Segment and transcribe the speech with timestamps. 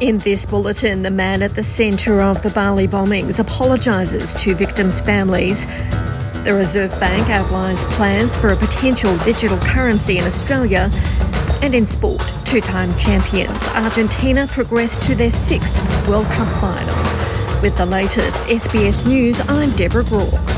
[0.00, 5.02] In this bulletin, the man at the centre of the Bali bombings apologises to victims'
[5.02, 5.66] families.
[6.42, 10.90] The Reserve Bank outlines plans for a potential digital currency in Australia.
[11.60, 15.78] And in sport, two time champions Argentina progressed to their sixth
[16.08, 17.60] World Cup final.
[17.60, 20.49] With the latest SBS News, I'm Deborah Groarke.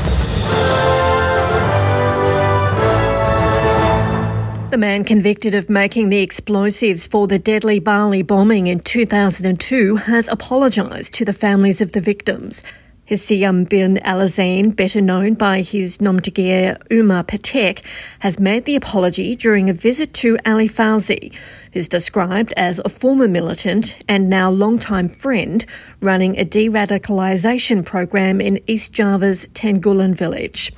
[4.73, 10.27] The man convicted of making the explosives for the deadly Bali bombing in 2002 has
[10.29, 12.63] apologised to the families of the victims.
[13.05, 17.85] Hisham bin Alazain, better known by his nom de guerre Umar Patek,
[18.17, 21.35] has made the apology during a visit to Ali Fauzi,
[21.73, 25.67] who's described as a former militant and now longtime friend
[26.01, 30.73] running a de-radicalisation program in East Java's Tenggulun village.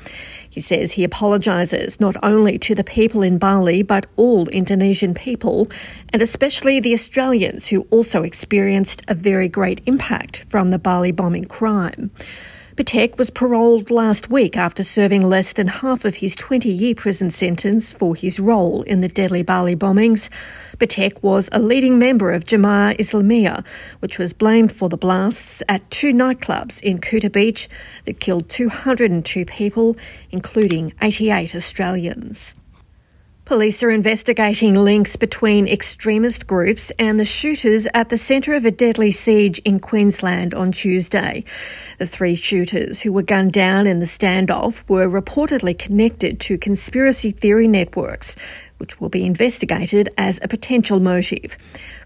[0.56, 5.70] He says he apologises not only to the people in Bali, but all Indonesian people,
[6.14, 11.44] and especially the Australians who also experienced a very great impact from the Bali bombing
[11.44, 12.10] crime.
[12.76, 17.32] Patek was paroled last week after serving less than half of his 20 year prison
[17.32, 20.28] sentence for his role in the deadly Bali bombings.
[20.78, 23.66] Patek was a leading member of Jemaah Islamiyah,
[24.00, 27.70] which was blamed for the blasts at two nightclubs in Kuta Beach
[28.04, 29.96] that killed 202 people,
[30.32, 32.56] including 88 Australians.
[33.46, 38.72] Police are investigating links between extremist groups and the shooters at the centre of a
[38.72, 41.46] deadly siege in Queensland on Tuesday.
[42.00, 47.30] The three shooters who were gunned down in the standoff were reportedly connected to conspiracy
[47.30, 48.36] theory networks,
[48.80, 51.56] which will be investigated as a potential motive.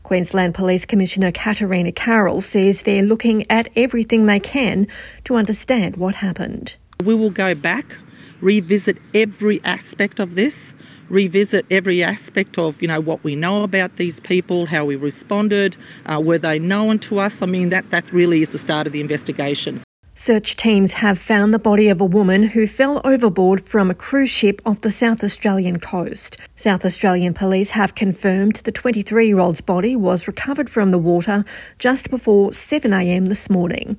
[0.04, 4.88] Queensland Police Commissioner Katarina Carroll says they're looking at everything they can
[5.24, 6.76] to understand what happened.
[7.02, 7.96] We will go back,
[8.42, 10.74] revisit every aspect of this
[11.10, 15.76] revisit every aspect of you know what we know about these people, how we responded,
[16.06, 17.42] uh, were they known to us?
[17.42, 19.84] I mean that that really is the start of the investigation.
[20.22, 24.30] Search teams have found the body of a woman who fell overboard from a cruise
[24.30, 26.36] ship off the South Australian coast.
[26.58, 31.46] South Australian police have confirmed the 23 year old's body was recovered from the water
[31.78, 33.96] just before 7am this morning.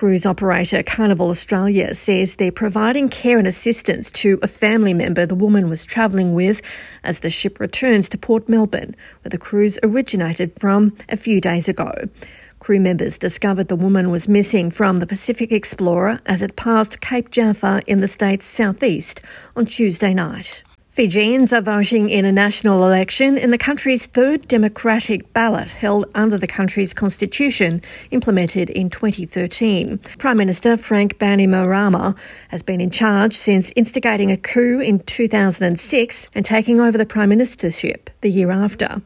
[0.00, 5.34] Cruise operator Carnival Australia says they're providing care and assistance to a family member the
[5.34, 6.62] woman was travelling with
[7.04, 11.68] as the ship returns to Port Melbourne, where the cruise originated from a few days
[11.68, 11.92] ago.
[12.60, 17.30] Crew members discovered the woman was missing from the Pacific Explorer as it passed Cape
[17.30, 19.20] Jaffa in the state's southeast
[19.54, 20.62] on Tuesday night.
[20.90, 26.36] Fijians are voting in a national election in the country's third democratic ballot held under
[26.36, 27.80] the country's constitution
[28.10, 29.98] implemented in 2013.
[30.18, 32.18] Prime Minister Frank Bainimarama
[32.48, 37.30] has been in charge since instigating a coup in 2006 and taking over the prime
[37.30, 39.00] ministership the year after.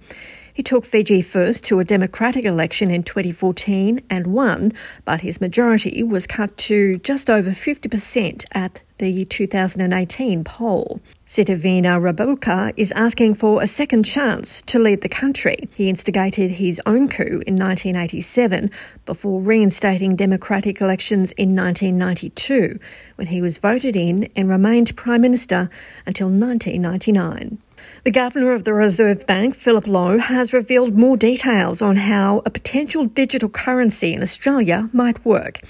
[0.55, 4.73] He took Fiji first to a democratic election in 2014 and won,
[5.05, 11.01] but his majority was cut to just over 50% at the 2018 poll.
[11.27, 15.69] Sitiveni Rabuka is asking for a second chance to lead the country.
[15.75, 18.71] He instigated his own coup in 1987
[19.05, 22.79] before reinstating democratic elections in 1992
[23.17, 25.71] when he was voted in and remained Prime Minister
[26.07, 27.59] until 1999.
[28.05, 32.51] The Governor of the Reserve Bank, Philip Lowe, has revealed more details on how a
[32.51, 35.61] potential digital currency in Australia might work.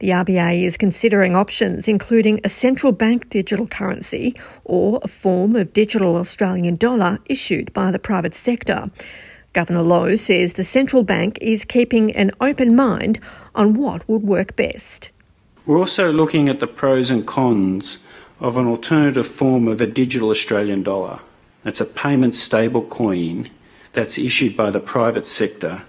[0.00, 4.34] The RBA is considering options including a central bank digital currency
[4.64, 8.90] or a form of digital Australian dollar issued by the private sector.
[9.52, 13.20] Governor Lowe says the central bank is keeping an open mind
[13.54, 15.10] on what would work best.
[15.66, 17.98] We're also looking at the pros and cons
[18.40, 21.20] of an alternative form of a digital Australian dollar.
[21.62, 23.50] That's a payment stable coin
[23.92, 25.82] that's issued by the private sector,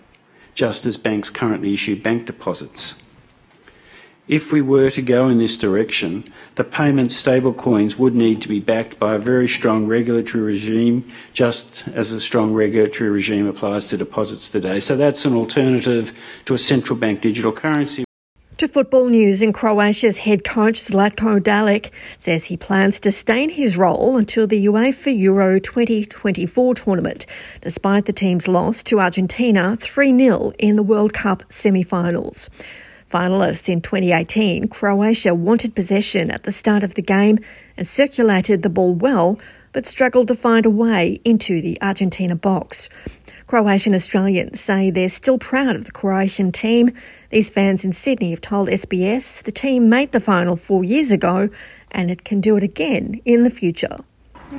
[0.54, 2.96] just as banks currently issue bank deposits.
[4.32, 6.24] If we were to go in this direction,
[6.56, 11.84] the payment stablecoins would need to be backed by a very strong regulatory regime, just
[11.94, 14.80] as a strong regulatory regime applies to deposits today.
[14.80, 16.14] So that's an alternative
[16.46, 18.06] to a central bank digital currency.
[18.56, 23.50] To football news, and Croatia's head coach Zlatko Dalic says he plans to stay in
[23.50, 27.26] his role until the UEFA Euro 2024 tournament,
[27.60, 32.50] despite the team's loss to Argentina 3 0 in the World Cup semi finals.
[33.12, 37.40] Finalists in 2018, Croatia wanted possession at the start of the game
[37.76, 39.38] and circulated the ball well,
[39.74, 42.88] but struggled to find a way into the Argentina box.
[43.48, 46.92] Croatian Australians say they're still proud of the Croatian team.
[47.32, 51.50] These fans in Sydney have told SBS the team made the final four years ago
[51.92, 53.98] and it can do it again in the future.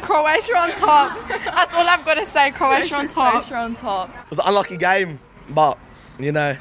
[0.03, 1.27] Croatia on top.
[1.29, 2.51] That's all I've got to say.
[2.51, 3.33] Croatia, on top.
[3.33, 4.11] Croatia on top.
[4.11, 5.19] It was an unlucky game,
[5.49, 5.79] but
[6.19, 6.55] you know,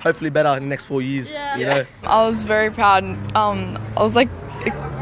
[0.00, 1.32] hopefully better in the next four years.
[1.32, 1.56] Yeah.
[1.56, 3.04] You know, I was very proud.
[3.36, 4.28] Um, I was like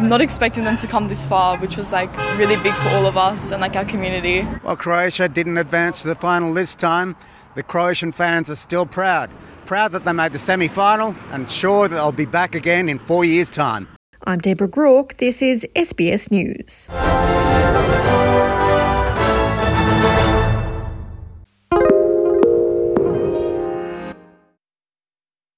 [0.00, 3.16] not expecting them to come this far, which was like really big for all of
[3.16, 4.42] us and like our community.
[4.62, 7.16] While Croatia didn't advance to the final this time,
[7.54, 9.30] the Croatian fans are still proud.
[9.66, 12.98] Proud that they made the semi final and sure that they'll be back again in
[12.98, 13.88] four years' time.
[14.24, 15.16] I'm Deborah Groarke.
[15.16, 16.88] This is SBS News.